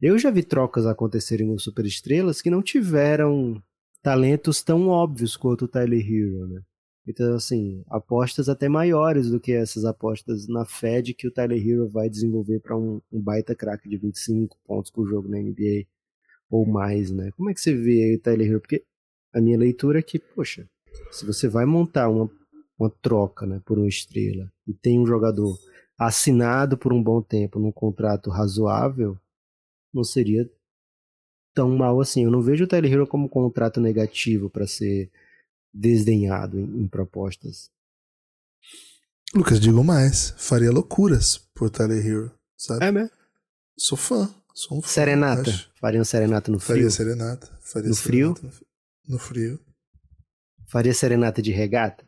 [0.00, 3.62] Eu já vi trocas acontecerem com superestrelas que não tiveram
[4.04, 6.60] talentos tão óbvios quanto o Tyler Hero, né?
[7.06, 11.58] Então, assim, apostas até maiores do que essas apostas na fé de que o Tyler
[11.66, 15.86] Hero vai desenvolver para um, um, baita craque de 25 pontos por jogo na NBA
[16.50, 17.30] ou mais, né?
[17.34, 18.60] Como é que você vê o Tyler Hero?
[18.60, 18.84] Porque
[19.32, 20.68] a minha leitura é que, poxa,
[21.10, 22.30] se você vai montar uma,
[22.78, 25.58] uma troca né, por uma estrela e tem um jogador
[25.98, 29.16] assinado por um bom tempo num contrato razoável,
[29.92, 30.48] não seria
[31.54, 32.24] tão mal assim.
[32.24, 35.10] Eu não vejo o Tyler Hero como um contrato negativo para ser
[35.72, 37.70] desdenhado em, em, propostas.
[39.34, 40.34] Lucas, digo mais.
[40.36, 42.84] Faria loucuras por Tyler Hero, sabe?
[42.84, 43.10] É mesmo?
[43.78, 44.32] Sou fã.
[44.54, 45.50] Sou um fã, serenata.
[45.50, 45.70] Acho.
[45.80, 46.76] Faria um serenata no frio?
[46.76, 47.58] Faria serenata.
[47.60, 48.52] Faria no serenata frio?
[49.08, 49.60] No, frio.
[50.68, 52.04] Faria serenata de regata?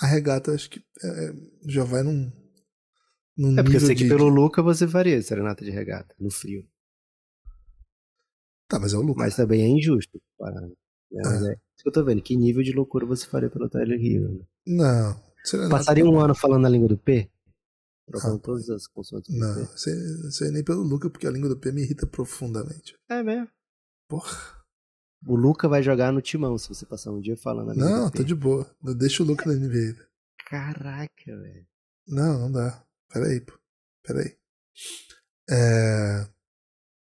[0.00, 1.32] A regata acho que é,
[1.66, 2.30] já vai num.
[3.36, 6.30] num É porque eu sei que de- pelo Luca você faria serenata de regata, no
[6.30, 6.64] frio.
[8.70, 9.16] Tá, mas é o Lucas.
[9.24, 10.20] Mas também é injusto.
[10.38, 10.70] Para, né?
[11.12, 12.22] Mas é isso que eu tô vendo.
[12.22, 14.32] Que nível de loucura você faria pelo Tyler Hero?
[14.32, 14.44] Né?
[14.66, 15.20] Não.
[15.44, 17.28] Serenata Passaria um ano falando a língua do P?
[18.06, 21.56] Trocando Ah, todas as consoantes do Não, aí nem pelo Luca, porque a língua do
[21.56, 22.96] P me irrita profundamente.
[23.08, 23.48] É mesmo.
[24.08, 24.60] Porra.
[25.26, 28.06] O Luca vai jogar no timão se você passar um dia falando a língua Não,
[28.06, 28.18] do P.
[28.18, 28.70] tô de boa.
[28.96, 29.96] Deixa o Luca na NBA.
[30.48, 31.66] Caraca, velho.
[32.06, 32.84] Não, não dá.
[33.12, 33.52] Peraí, pô.
[34.02, 34.36] Peraí.
[35.48, 36.26] É...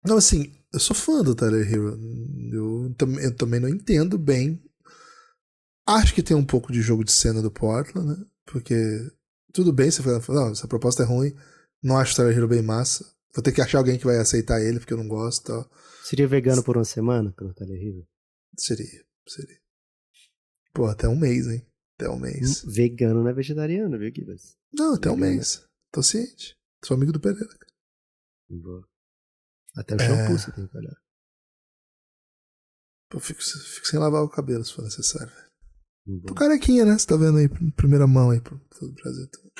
[0.03, 1.99] Não, assim, eu sou fã do Tyler Hero.
[2.51, 4.61] Eu, eu também não entendo bem.
[5.85, 8.25] Acho que tem um pouco de jogo de cena do Portland, né?
[8.45, 8.75] Porque
[9.53, 11.35] tudo bem, você fala, não, essa proposta é ruim.
[11.81, 13.05] Não acho o Tyler Hero bem massa.
[13.33, 15.45] Vou ter que achar alguém que vai aceitar ele, porque eu não gosto.
[15.45, 15.71] Tal.
[16.03, 18.07] Seria vegano por uma semana pelo Tyler Hero?
[18.57, 19.59] Seria, seria.
[20.73, 21.65] Pô, até um mês, hein?
[21.95, 22.63] Até um mês.
[22.63, 24.55] Vegano não é vegetariano, viu, Gibas?
[24.73, 25.35] Não, até um Vegano.
[25.35, 25.63] mês.
[25.91, 26.55] Tô ciente.
[26.83, 27.47] Sou amigo do Pereira.
[27.47, 27.73] cara.
[29.75, 30.05] Até o É.
[30.07, 30.95] shampoo você tem que olhar.
[33.09, 35.33] Pô, fico, fico sem lavar o cabelo se for necessário.
[35.33, 35.49] velho.
[36.05, 36.97] Não Tô carequinha, né?
[36.97, 39.25] Você tá vendo aí, primeira mão aí pro todo o Brasil.
[39.25, 39.51] Então,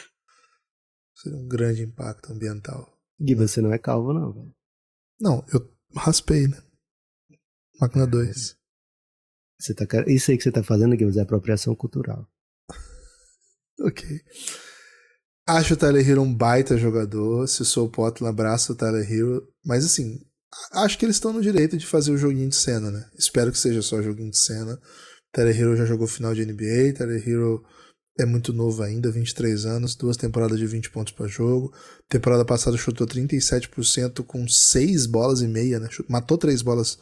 [1.15, 2.97] seria um grande impacto ambiental.
[3.19, 4.55] Gibas, você não é calvo, não, velho.
[5.19, 6.61] Não, eu raspei, né?
[7.79, 8.57] Máquina 2.
[9.59, 9.85] Você tá...
[10.07, 12.27] Isso aí que você tá fazendo, Gibas, é apropriação cultural.
[13.81, 14.05] Ok.
[15.49, 17.47] Acho o Tyler Hero um baita jogador.
[17.47, 19.47] Se sou o Portland, abraço o Tyler Hero.
[19.65, 20.19] Mas assim,
[20.73, 23.03] acho que eles estão no direito de fazer o joguinho de cena, né?
[23.17, 24.79] Espero que seja só joguinho de cena.
[25.33, 26.93] Tyler Hero já jogou final de NBA.
[26.95, 27.63] Tyler Hero
[28.19, 31.73] é muito novo ainda, 23 anos, duas temporadas de 20 pontos por jogo.
[32.07, 35.89] Temporada passada chutou 37% com 6 bolas e meia, né?
[36.07, 36.99] Matou 3 bolas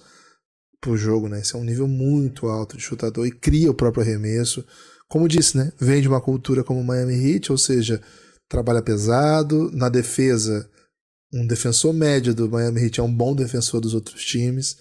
[0.79, 1.41] por jogo, né?
[1.41, 4.63] Esse é um nível muito alto de chutador e cria o próprio arremesso.
[5.10, 5.73] Como disse, né?
[5.77, 8.01] Vem de uma cultura como Miami Heat, ou seja,
[8.49, 9.71] trabalha pesado.
[9.71, 10.69] Na defesa,
[11.33, 14.77] um defensor médio do Miami Heat é um bom defensor dos outros times.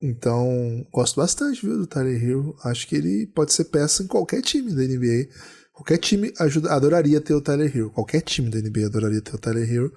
[0.00, 2.56] Então, gosto bastante viu, do Tyler Hero.
[2.64, 5.28] Acho que ele pode ser peça em qualquer time da NBA.
[5.72, 7.90] Qualquer time ajuda, adoraria ter o Tyler Hero.
[7.90, 9.92] Qualquer time da NBA adoraria ter o Tyler Hero.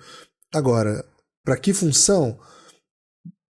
[0.54, 1.06] Agora,
[1.44, 2.40] para que função?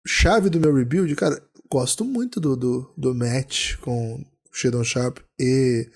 [0.05, 5.87] Chave do meu rebuild, cara, gosto muito do, do, do match com Shadon Sharp e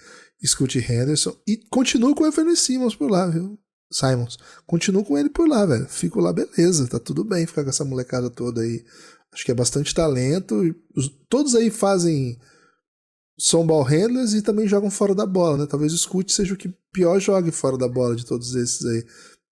[0.48, 1.36] Scott Henderson.
[1.48, 3.58] E continuo com o Anthony Simmons por lá, viu?
[3.92, 4.38] Simons.
[4.66, 5.86] Continuo com ele por lá, velho.
[5.88, 6.88] Fico lá, beleza.
[6.88, 8.84] Tá tudo bem ficar com essa molecada toda aí.
[9.34, 10.56] Acho que é bastante talento.
[10.96, 12.38] os- todos aí fazem.
[13.40, 15.66] São ball handlers e também jogam fora da bola, né?
[15.68, 19.04] Talvez o Scoot seja o que pior jogue fora da bola de todos esses aí.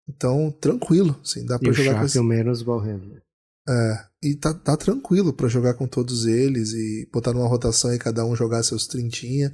[0.09, 2.19] Então, tranquilo, assim, dá E pra o jogar com esse...
[2.19, 3.23] é o menos ball handler.
[3.69, 7.99] É, e tá, tá tranquilo pra jogar com todos eles e botar numa rotação e
[7.99, 9.53] cada um jogar seus trintinha.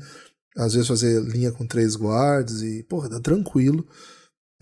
[0.56, 3.86] Às vezes fazer linha com três guards e, porra, tá tranquilo.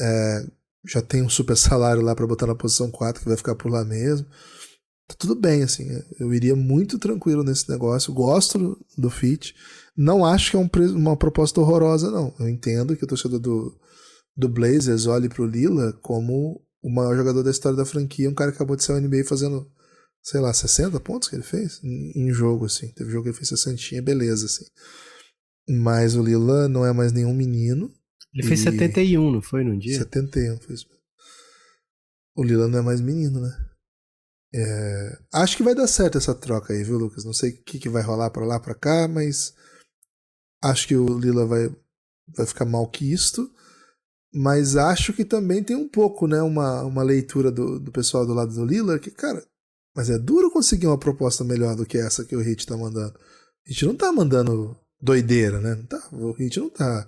[0.00, 0.46] É,
[0.86, 3.70] já tem um super salário lá pra botar na posição 4 que vai ficar por
[3.70, 4.26] lá mesmo.
[5.06, 5.86] Tá tudo bem, assim.
[6.18, 8.12] Eu iria muito tranquilo nesse negócio.
[8.12, 9.54] Gosto do, fit.
[9.96, 12.34] Não acho que é um uma proposta horrorosa, não.
[12.40, 13.78] Eu entendo que o torcedor do,
[14.36, 18.50] do Blazers olhe pro Lila como o maior jogador da história da franquia, um cara
[18.50, 19.66] que acabou de sair ao NBA fazendo,
[20.22, 22.88] sei lá, 60 pontos que ele fez em, em jogo, assim.
[22.92, 24.64] Teve jogo que ele fez 60, beleza, assim.
[25.68, 27.92] Mas o Lila não é mais nenhum menino.
[28.34, 29.96] Ele fez E- 71, não foi num dia?
[29.98, 30.84] 71 fez.
[32.36, 33.66] O Lila não é mais menino, né?
[34.52, 37.24] É, acho que vai dar certo essa troca aí, viu, Lucas?
[37.24, 39.54] Não sei o que, que vai rolar pra lá, pra cá, mas
[40.62, 41.74] acho que o Lila vai,
[42.36, 43.50] vai ficar mal quisto.
[44.32, 46.42] Mas acho que também tem um pouco, né?
[46.42, 49.44] Uma, uma leitura do, do pessoal do lado do Lila que, cara,
[49.96, 53.16] mas é duro conseguir uma proposta melhor do que essa que o Hit tá mandando.
[53.66, 55.74] A gente não tá mandando doideira, né?
[55.74, 57.06] Não tá, o Hit não tá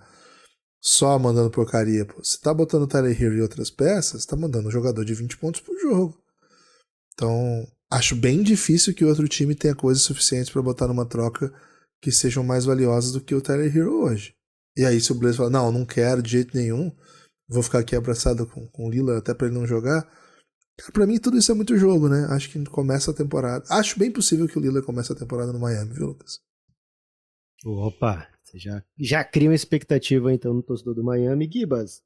[0.80, 2.04] só mandando porcaria.
[2.04, 2.22] Pô.
[2.22, 5.38] Você tá botando o Tyler Hero e outras peças, tá mandando um jogador de 20
[5.38, 6.16] pontos por jogo.
[7.14, 11.52] Então, acho bem difícil que outro time tenha coisas suficientes para botar numa troca
[12.00, 14.34] que sejam mais valiosas do que o Tyler Hero hoje.
[14.76, 16.94] E aí, se o Blaze falar, não, não quero de jeito nenhum,
[17.48, 20.06] vou ficar aqui abraçado com, com o Lila até para ele não jogar.
[20.92, 22.26] Pra mim tudo isso é muito jogo, né?
[22.28, 23.64] Acho que começa a temporada.
[23.70, 26.45] Acho bem possível que o Lila comece a temporada no Miami, viu, Lucas?
[27.64, 31.48] Opa, você já, já cria uma expectativa então no torcedor do Miami.
[31.50, 32.02] Gibas,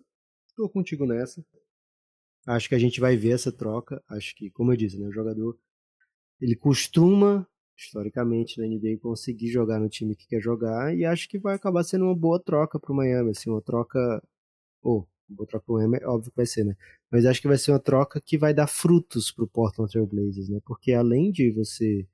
[0.56, 1.44] tô contigo nessa.
[2.46, 4.02] Acho que a gente vai ver essa troca.
[4.08, 5.58] Acho que, como eu disse, né, o jogador
[6.40, 11.38] ele costuma, historicamente, na NBA conseguir jogar no time que quer jogar e acho que
[11.38, 14.22] vai acabar sendo uma boa troca pro Miami, assim, uma troca,
[14.82, 16.74] ou uma boa troca pro Miami, é óbvio que vai ser, né?
[17.10, 20.48] Mas acho que vai ser uma troca que vai dar frutos pro Portland Trail Blazers,
[20.48, 20.60] né?
[20.64, 22.08] Porque além de você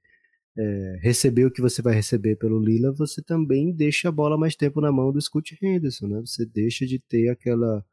[0.58, 4.56] é, receber o que você vai receber pelo Lila, você também deixa a bola mais
[4.56, 6.20] tempo na mão do Scott Henderson, né?
[6.20, 7.84] Você deixa de ter aquela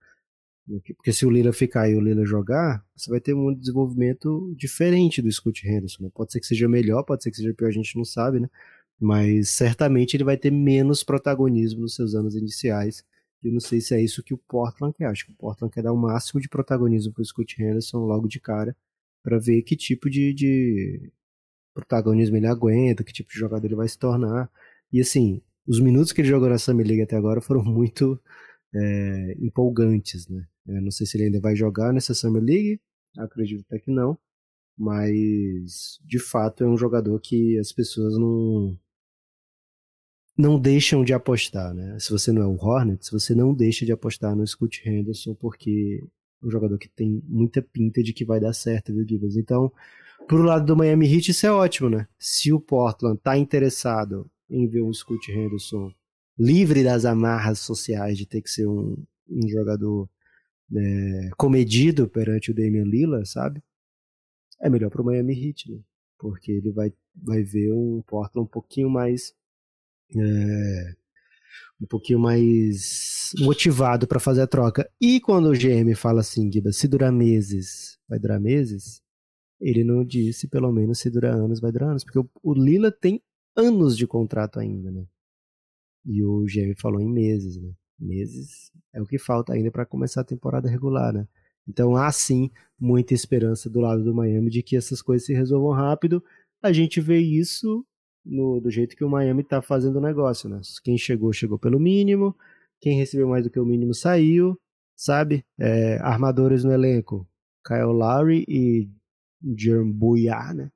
[0.95, 5.21] porque se o Lila ficar e o Lila jogar, você vai ter um desenvolvimento diferente
[5.21, 6.03] do Scott Henderson.
[6.03, 6.09] Né?
[6.13, 8.49] Pode ser que seja melhor, pode ser que seja pior, a gente não sabe, né?
[8.99, 13.03] Mas certamente ele vai ter menos protagonismo nos seus anos iniciais.
[13.43, 15.07] E não sei se é isso que o Portland quer.
[15.07, 18.27] Acho que o Portland quer dar o máximo de protagonismo para o Scott Henderson logo
[18.27, 18.75] de cara,
[19.21, 21.11] para ver que tipo de, de
[21.73, 24.49] protagonismo ele aguenta, que tipo de jogador ele vai se tornar.
[24.91, 28.19] E assim, os minutos que ele jogou na Summer League até agora foram muito
[28.73, 30.45] é, empolgantes, né?
[30.65, 32.79] Não sei se ele ainda vai jogar nessa Summer League,
[33.17, 34.17] acredito até que não,
[34.77, 38.77] mas de fato é um jogador que as pessoas não
[40.35, 41.97] não deixam de apostar, né?
[41.99, 46.01] Se você não é um Hornets, você não deixa de apostar no Scott Henderson porque
[46.41, 49.35] é um jogador que tem muita pinta de que vai dar certo, viu, Gibas?
[49.35, 49.71] Então,
[50.27, 52.07] pro lado do Miami Heat isso é ótimo, né?
[52.19, 55.91] Se o Portland tá interessado em ver um Scott Henderson
[56.37, 58.95] livre das amarras sociais de ter que ser um,
[59.29, 60.09] um jogador
[60.75, 63.61] é, comedido perante o Damian Lillard, sabe?
[64.61, 65.79] É melhor para o Miami Heat, né?
[66.17, 69.33] Porque ele vai, vai ver um Portland um pouquinho mais
[70.15, 70.93] é,
[71.81, 74.89] um pouquinho mais motivado para fazer a troca.
[75.01, 79.02] E quando o GM fala assim, Giba, se durar meses, vai durar meses,
[79.63, 82.91] ele não disse pelo menos se durar anos, vai durar anos, porque o, o Lila
[82.91, 83.21] tem
[83.55, 85.05] anos de contrato ainda, né?
[86.05, 87.71] E o GM falou em meses, né?
[87.97, 91.25] Meses é o que falta ainda para começar a temporada regular, né?
[91.65, 95.71] Então há sim muita esperança do lado do Miami de que essas coisas se resolvam
[95.71, 96.21] rápido.
[96.61, 97.85] A gente vê isso
[98.25, 100.59] no, do jeito que o Miami está fazendo o negócio, né?
[100.83, 102.35] Quem chegou, chegou pelo mínimo.
[102.81, 104.59] Quem recebeu mais do que o mínimo saiu,
[104.93, 105.45] sabe?
[105.57, 107.25] É, armadores no elenco:
[107.65, 108.89] Kyle Lowry e
[109.57, 110.71] Jerm Bouillard, né?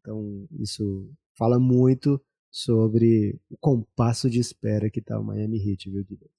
[0.00, 6.04] Então isso fala muito sobre o compasso de espera que tá o Miami Heat, viu,
[6.04, 6.34] Guilherme?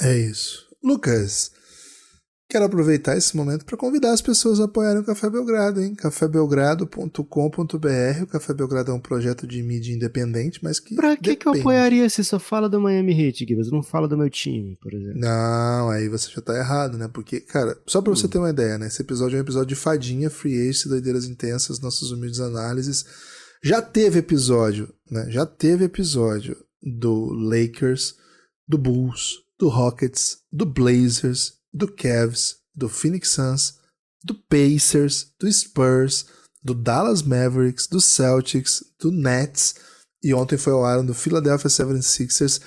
[0.00, 0.68] É isso.
[0.82, 1.52] Lucas,
[2.50, 5.94] quero aproveitar esse momento para convidar as pessoas a apoiarem o Café Belgrado, hein?
[5.94, 8.22] cafébelgrado.com.br.
[8.22, 10.94] O Café Belgrado é um projeto de mídia independente, mas que.
[10.94, 13.70] Pra que, que eu apoiaria se só fala do Miami Heat, Guilherme?
[13.70, 15.20] Não fala do meu time, por exemplo.
[15.20, 17.08] Não, aí você já tá errado, né?
[17.08, 18.30] Porque, cara, só pra você hum.
[18.30, 18.88] ter uma ideia, né?
[18.88, 23.04] Esse episódio é um episódio de fadinha, free ace, doideiras intensas, nossas humildes análises
[23.62, 25.30] já teve episódio, né?
[25.30, 28.14] Já teve episódio do Lakers,
[28.66, 33.78] do Bulls, do Rockets, do Blazers, do Cavs, do Phoenix Suns,
[34.24, 36.26] do Pacers, do Spurs,
[36.62, 39.74] do Dallas Mavericks, do Celtics, do Nets
[40.22, 42.60] e ontem foi ao ar do Philadelphia 76ers.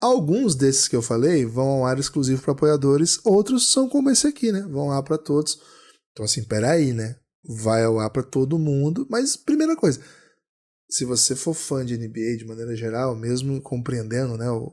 [0.00, 4.26] Alguns desses que eu falei vão ao ar exclusivo para apoiadores, outros são como esse
[4.26, 4.62] aqui, né?
[4.62, 5.60] Vão lá para todos.
[6.12, 7.16] Então assim, peraí, né?
[7.46, 10.00] Vai ao ar para todo mundo, mas primeira coisa,
[10.90, 14.72] se você for fã de NBA de maneira geral, mesmo compreendendo, né, o,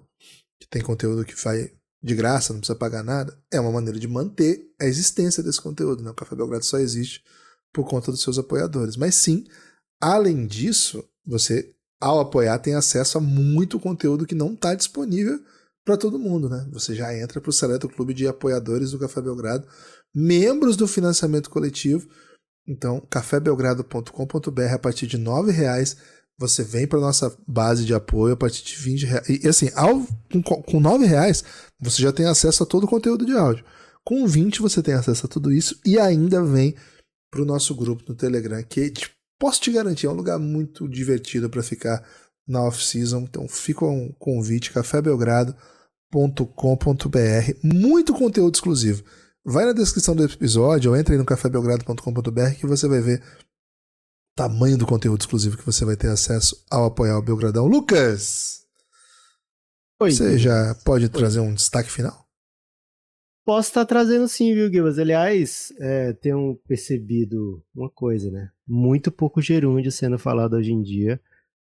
[0.60, 1.70] que tem conteúdo que vai
[2.04, 6.04] de graça, não precisa pagar nada, é uma maneira de manter a existência desse conteúdo.
[6.04, 6.10] Né?
[6.10, 7.24] O Café Belgrado só existe
[7.72, 8.98] por conta dos seus apoiadores.
[8.98, 9.46] Mas sim,
[10.00, 15.40] além disso, você, ao apoiar, tem acesso a muito conteúdo que não está disponível
[15.86, 16.50] para todo mundo.
[16.50, 16.68] Né?
[16.72, 19.68] Você já entra para o seleto clube de apoiadores do Café Belgrado,
[20.14, 22.08] membros do financiamento coletivo
[22.68, 25.98] então, cafébelgrado.com.br a partir de R$ reais
[26.42, 29.30] você vem para nossa base de apoio a partir de 20 reais.
[29.30, 30.04] E assim, ao,
[30.44, 31.44] com, com 9 reais,
[31.80, 33.64] você já tem acesso a todo o conteúdo de áudio.
[34.04, 36.76] Com 20 você tem acesso a tudo isso e ainda vem
[37.30, 40.90] para o nosso grupo no Telegram, que te, posso te garantir, é um lugar muito
[40.90, 42.04] divertido para ficar
[42.48, 43.20] na off-season.
[43.20, 47.54] Então fica um convite, cafébelgrado.com.br.
[47.64, 49.04] Muito conteúdo exclusivo.
[49.46, 53.22] Vai na descrição do episódio ou entra aí no cafébelgrado.com.br que você vai ver
[54.36, 57.68] tamanho do conteúdo exclusivo que você vai ter acesso ao apoiar o Belgradão.
[57.68, 58.62] Lucas!
[60.02, 60.12] Oi.
[60.12, 62.28] Você já pode trazer um destaque final?
[63.46, 64.98] Posso estar trazendo sim, viu, Gibas?
[64.98, 68.52] Aliás, é, tenho percebido uma coisa, né?
[68.68, 71.20] Muito pouco gerúndio sendo falado hoje em dia.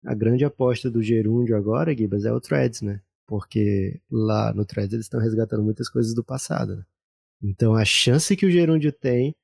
[0.05, 3.01] A grande aposta do gerúndio agora, Gibas, é o Threads, né?
[3.27, 6.85] Porque lá no Threads eles estão resgatando muitas coisas do passado, né?
[7.43, 9.35] Então a chance que o Gerúndio tem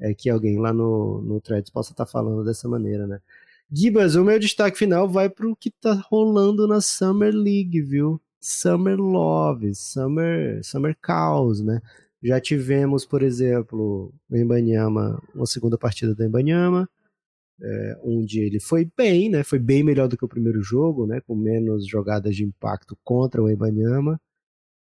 [0.00, 3.20] é que alguém lá no, no Threads possa estar tá falando dessa maneira, né?
[3.72, 8.20] Gibas, o meu destaque final vai para o que está rolando na Summer League, viu?
[8.40, 11.80] Summer Love, Summer, Summer Chaos, né?
[12.22, 16.88] Já tivemos, por exemplo, o Embanyama, uma segunda partida do Embanyama,
[17.62, 19.44] é, onde ele foi bem, né?
[19.44, 21.20] Foi bem melhor do que o primeiro jogo, né?
[21.20, 24.20] Com menos jogadas de impacto contra o Embanyama.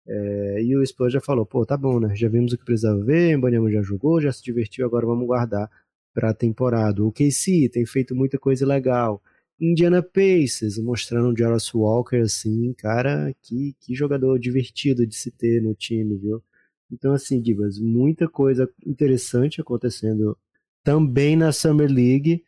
[0.08, 2.14] É, e o Spurs já falou, pô, tá bom, né?
[2.14, 5.26] Já vimos o que precisava ver, o Embanyama já jogou, já se divertiu, agora vamos
[5.26, 5.70] guardar
[6.14, 7.04] para a temporada.
[7.04, 9.22] O KC tem feito muita coisa legal.
[9.60, 15.62] Indiana Pacers, mostrando o Jarvis Walker assim, cara, que, que jogador divertido de se ter
[15.62, 16.42] no time, viu?
[16.90, 20.36] Então, assim, Divas, muita coisa interessante acontecendo
[20.84, 22.44] também na Summer League.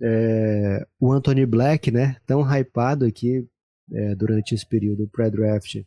[0.00, 3.46] É, o Anthony Black, né, tão hypado aqui
[3.92, 5.82] é, durante esse período pré-draft,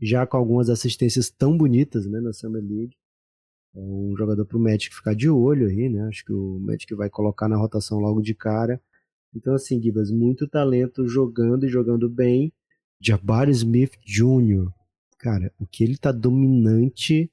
[0.00, 2.96] já com algumas assistências tão bonitas né, na Summer League.
[3.74, 6.06] É um jogador para o Magic ficar de olho aí, né?
[6.08, 8.80] Acho que o Magic vai colocar na rotação logo de cara.
[9.34, 12.52] Então, assim, Gibas, muito talento jogando e jogando bem.
[13.00, 14.70] Jabari Smith Jr.,
[15.18, 17.30] cara, o que ele tá dominante,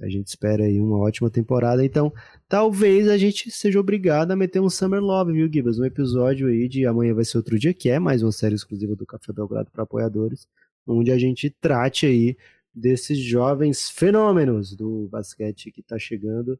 [0.00, 1.84] a gente espera aí uma ótima temporada.
[1.84, 2.12] Então,
[2.48, 5.78] talvez a gente seja obrigado a meter um Summer Love, viu, Gibas?
[5.78, 8.96] Um episódio aí de Amanhã Vai Ser Outro Dia, que é mais uma série exclusiva
[8.96, 10.48] do Café Belgrado para apoiadores,
[10.86, 12.36] onde a gente trate aí
[12.74, 16.58] desses jovens fenômenos do basquete que tá chegando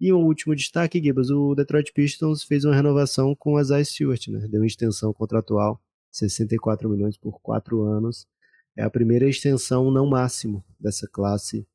[0.00, 4.28] e um último destaque, Gibas, o Detroit Pistons fez uma renovação com a Zay Stewart,
[4.28, 4.48] né?
[4.48, 5.78] Deu uma extensão contratual,
[6.10, 8.26] 64 milhões por quatro anos.
[8.74, 11.66] É a primeira extensão não máximo dessa classe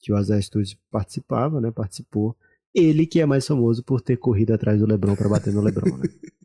[0.00, 1.70] que o Isaiah Stewart participava, né?
[1.70, 2.34] Participou.
[2.74, 5.98] Ele que é mais famoso por ter corrido atrás do LeBron para bater no LeBron,
[5.98, 6.08] né?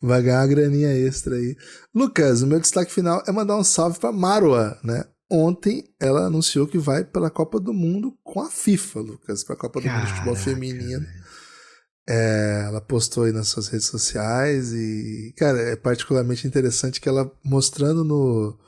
[0.00, 1.56] Vai ganhar uma graninha extra aí.
[1.94, 5.04] Lucas, o meu destaque final é mandar um salve para Marwa, né?
[5.30, 9.58] Ontem ela anunciou que vai pela Copa do Mundo com a FIFA, Lucas, para a
[9.58, 11.06] Copa do Mundo de Futebol Feminino.
[12.08, 17.30] É, ela postou aí nas suas redes sociais e, cara, é particularmente interessante que ela
[17.44, 18.58] mostrando no.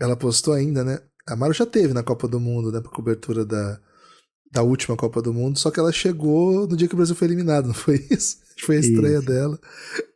[0.00, 0.98] Ela postou ainda, né?
[1.28, 2.80] A Maru já teve na Copa do Mundo, né?
[2.80, 3.78] Pra cobertura da,
[4.50, 7.28] da última Copa do Mundo, só que ela chegou no dia que o Brasil foi
[7.28, 8.38] eliminado, não foi isso?
[8.62, 9.26] Foi a estreia isso.
[9.26, 9.58] dela.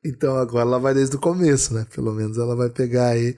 [0.04, 1.86] Então agora ela vai desde o começo, né?
[1.94, 3.36] Pelo menos ela vai pegar aí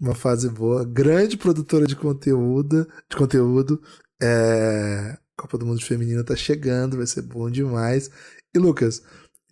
[0.00, 3.80] uma fase boa, grande produtora de conteúdo, de conteúdo.
[4.20, 5.16] É...
[5.36, 8.10] Copa do Mundo Feminino tá chegando, vai ser bom demais.
[8.54, 9.02] E Lucas,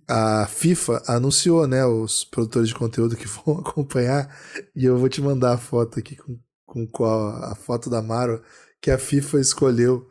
[0.08, 4.36] a FIFA anunciou, né, os produtores de conteúdo que vão acompanhar,
[4.74, 8.42] e eu vou te mandar a foto aqui com, com qual a foto da Maro
[8.80, 10.10] que a FIFA escolheu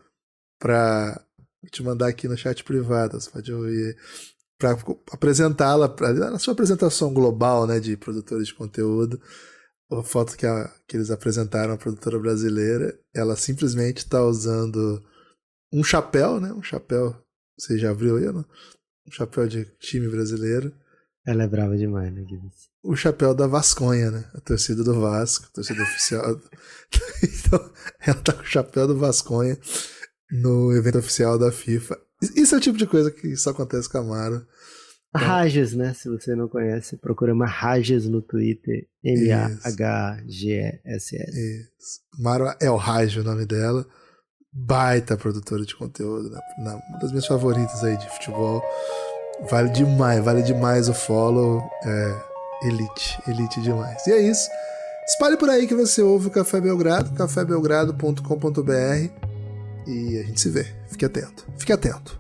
[0.60, 1.22] para
[1.72, 3.98] te mandar aqui no chat privado, você pode ouvir
[4.60, 4.78] para
[5.12, 5.96] apresentá-la
[6.30, 9.20] na sua apresentação global, né, de produtores de conteúdo
[9.92, 15.04] a foto que, a, que eles apresentaram a produtora brasileira, ela simplesmente está usando
[15.74, 16.54] um chapéu, né?
[16.54, 17.16] Um chapéu.
[17.58, 18.46] Você já abriu aí, não?
[19.08, 20.74] Um chapéu de time brasileiro.
[21.26, 22.52] Ela é brava demais, né, Guilherme?
[22.84, 24.30] O chapéu da Vasconha, né?
[24.34, 26.40] A torcida do Vasco, a torcida oficial.
[27.24, 29.58] então, ela tá com o chapéu do Vasconha
[30.32, 32.00] no evento oficial da FIFA.
[32.22, 34.46] Isso é o tipo de coisa que só acontece com a Mara.
[35.16, 35.94] Rages, né?
[35.94, 38.88] Se você não conhece, procura Rages no Twitter.
[39.04, 41.16] M-A-H-G-E-S-S.
[42.20, 43.86] Mara é o Rage o nome dela.
[44.52, 46.30] Baita produtora de conteúdo.
[46.30, 46.40] Né?
[46.58, 48.62] uma das minhas favoritas aí de futebol.
[49.50, 51.64] Vale demais, vale demais o follow.
[51.86, 52.30] É
[52.64, 54.06] elite, elite demais.
[54.06, 54.50] E é isso.
[55.08, 59.29] Espalhe por aí que você ouve o Café Belgrado, cafébelgrado.com.br
[59.90, 60.66] e a gente se vê.
[60.90, 61.48] Fique atento.
[61.58, 62.19] Fique atento.